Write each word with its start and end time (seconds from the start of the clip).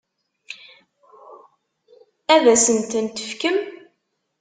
Ad 2.33 2.45
asen-ten-tefkemt? 2.53 3.67